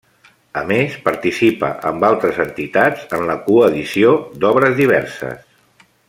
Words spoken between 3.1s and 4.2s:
en la coedició